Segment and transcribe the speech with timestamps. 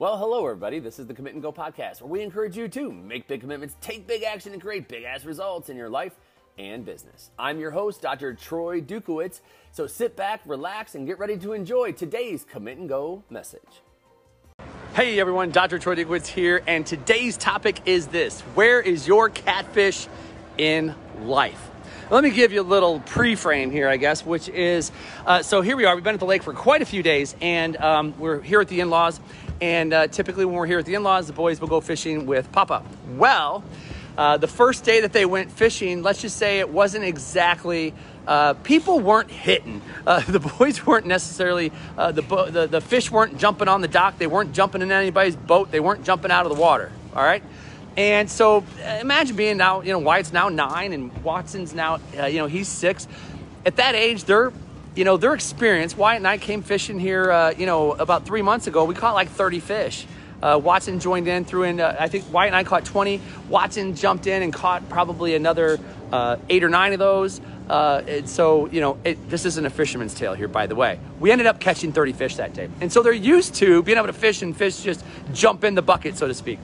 [0.00, 0.78] Well, hello, everybody.
[0.78, 3.76] This is the Commit and Go podcast, where we encourage you to make big commitments,
[3.82, 6.14] take big action, and create big ass results in your life
[6.56, 7.30] and business.
[7.38, 8.32] I'm your host, Dr.
[8.32, 9.40] Troy Dukowitz.
[9.72, 13.82] So sit back, relax, and get ready to enjoy today's Commit and Go message.
[14.94, 15.50] Hey, everyone.
[15.50, 15.78] Dr.
[15.78, 20.06] Troy Dukowitz here, and today's topic is this Where is your catfish
[20.56, 20.94] in
[21.24, 21.68] life?
[22.10, 24.92] Let me give you a little pre-frame here, I guess, which is
[25.26, 25.94] uh, so here we are.
[25.94, 28.68] We've been at the lake for quite a few days, and um, we're here at
[28.68, 29.20] the in-laws.
[29.60, 32.50] And uh, typically, when we're here at the in-laws, the boys will go fishing with
[32.52, 32.82] Papa.
[33.16, 33.62] Well,
[34.16, 37.94] uh, the first day that they went fishing, let's just say it wasn't exactly.
[38.26, 39.82] Uh, people weren't hitting.
[40.06, 43.88] Uh, the boys weren't necessarily uh, the, bo- the the fish weren't jumping on the
[43.88, 44.18] dock.
[44.18, 45.70] They weren't jumping in anybody's boat.
[45.70, 46.90] They weren't jumping out of the water.
[47.14, 47.42] All right.
[47.96, 48.64] And so
[49.00, 52.68] imagine being now, you know, Wyatt's now nine and Watson's now, uh, you know, he's
[52.68, 53.08] six.
[53.66, 54.52] At that age, they're,
[55.00, 55.96] you know, their experience.
[55.96, 58.84] Wyatt and I came fishing here, uh, you know, about three months ago.
[58.84, 60.06] We caught like 30 fish.
[60.42, 63.18] Uh, Watson joined in, threw in, uh, I think Wyatt and I caught 20.
[63.48, 65.80] Watson jumped in and caught probably another
[66.12, 67.40] uh, eight or nine of those.
[67.66, 71.00] Uh, and so, you know, it, this isn't a fisherman's tale here, by the way.
[71.18, 72.68] We ended up catching 30 fish that day.
[72.82, 75.82] And so they're used to being able to fish and fish just jump in the
[75.82, 76.58] bucket, so to speak.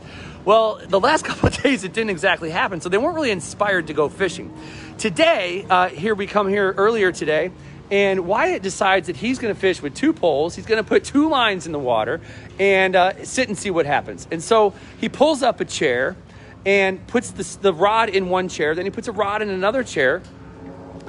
[0.45, 3.87] Well, the last couple of days it didn't exactly happen, so they weren't really inspired
[3.87, 4.55] to go fishing.
[4.99, 7.51] Today, uh, here we come here earlier today,
[7.91, 10.57] and Wyatt decides that he's going to fish with two poles.
[10.57, 12.21] He's going to put two lines in the water
[12.59, 14.27] and uh, sit and see what happens.
[14.31, 16.17] And so he pulls up a chair
[16.65, 18.75] and puts the, the rod in one chair.
[18.75, 20.23] Then he puts a rod in another chair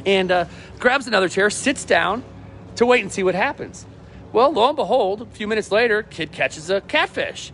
[0.06, 0.46] and uh,
[0.80, 2.24] grabs another chair, sits down
[2.76, 3.86] to wait and see what happens.
[4.32, 7.52] Well, lo and behold, a few minutes later, kid catches a catfish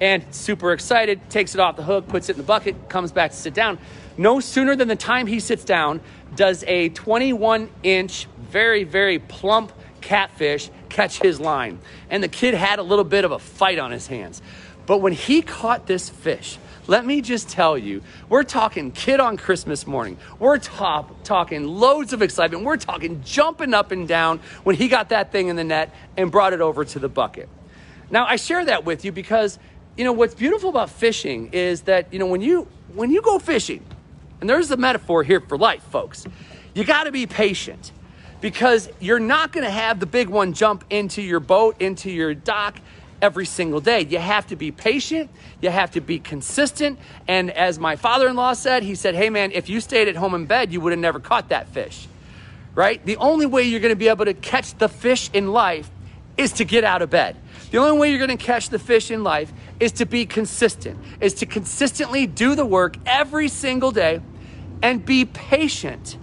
[0.00, 3.30] and super excited, takes it off the hook, puts it in the bucket, comes back
[3.30, 3.78] to sit down.
[4.16, 6.00] No sooner than the time he sits down
[6.34, 11.78] does a 21 inch, very, very plump catfish catch his line.
[12.08, 14.42] And the kid had a little bit of a fight on his hands.
[14.86, 19.36] But when he caught this fish, let me just tell you, we're talking kid on
[19.36, 20.16] Christmas morning.
[20.40, 22.64] We're top, talking loads of excitement.
[22.64, 26.32] We're talking jumping up and down when he got that thing in the net and
[26.32, 27.48] brought it over to the bucket.
[28.10, 29.60] Now, I share that with you because,
[30.00, 33.38] you know, what's beautiful about fishing is that, you know, when you when you go
[33.38, 33.84] fishing,
[34.40, 36.24] and there's a metaphor here for life, folks,
[36.72, 37.92] you got to be patient
[38.40, 42.32] because you're not going to have the big one jump into your boat, into your
[42.32, 42.80] dock
[43.20, 44.06] every single day.
[44.08, 45.28] You have to be patient,
[45.60, 46.98] you have to be consistent.
[47.28, 50.16] And as my father in law said, he said, Hey man, if you stayed at
[50.16, 52.08] home in bed, you would have never caught that fish,
[52.74, 53.04] right?
[53.04, 55.90] The only way you're gonna be able to catch the fish in life
[56.38, 57.36] is to get out of bed.
[57.70, 61.34] The only way you're gonna catch the fish in life is to be consistent, is
[61.34, 64.20] to consistently do the work every single day
[64.82, 66.18] and be patient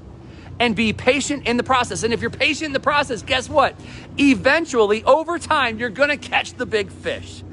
[0.59, 2.03] and be patient in the process.
[2.03, 3.79] And if you're patient in the process, guess what?
[4.17, 7.43] Eventually, over time, you're gonna catch the big fish.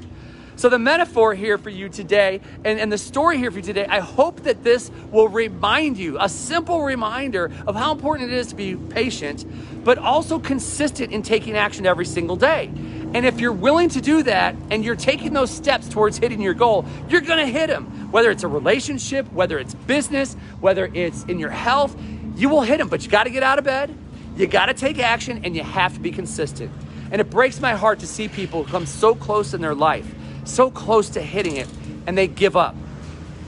[0.57, 3.85] So, the metaphor here for you today and, and the story here for you today,
[3.85, 8.47] I hope that this will remind you, a simple reminder of how important it is
[8.47, 9.45] to be patient,
[9.83, 12.71] but also consistent in taking action every single day.
[13.13, 16.53] And if you're willing to do that and you're taking those steps towards hitting your
[16.53, 18.11] goal, you're gonna hit them.
[18.11, 21.95] Whether it's a relationship, whether it's business, whether it's in your health,
[22.35, 23.95] you will hit them, but you got to get out of bed,
[24.35, 26.71] you got to take action, and you have to be consistent.
[27.11, 30.13] And it breaks my heart to see people come so close in their life,
[30.45, 31.67] so close to hitting it,
[32.07, 32.75] and they give up.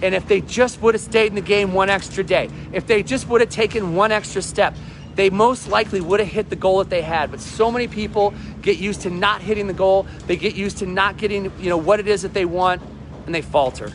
[0.01, 3.01] And if they just would have stayed in the game one extra day, if they
[3.01, 4.75] just would have taken one extra step,
[5.15, 7.31] they most likely would have hit the goal that they had.
[7.31, 10.05] But so many people get used to not hitting the goal.
[10.27, 12.83] They get used to not getting, you know, what it is that they want,
[13.25, 13.91] and they falter.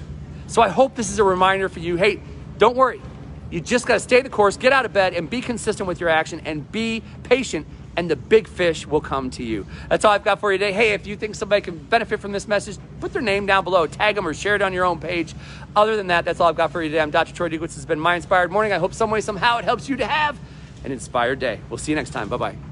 [0.49, 1.97] So I hope this is a reminder for you.
[1.97, 2.21] Hey,
[2.59, 3.01] don't worry.
[3.51, 6.01] You just got to stay the course, get out of bed, and be consistent with
[6.01, 7.67] your action and be patient,
[7.97, 9.67] and the big fish will come to you.
[9.89, 10.73] That's all I've got for you today.
[10.73, 13.87] Hey, if you think somebody can benefit from this message, put their name down below,
[13.87, 15.35] tag them, or share it on your own page.
[15.77, 17.01] Other than that, that's all I've got for you today.
[17.01, 17.35] I'm Dr.
[17.35, 17.61] Troy Dukowitz.
[17.61, 18.73] This has been My Inspired Morning.
[18.73, 20.39] I hope some way, somehow, it helps you to have
[20.85, 21.61] an inspired day.
[21.69, 22.29] We'll see you next time.
[22.29, 22.72] Bye bye.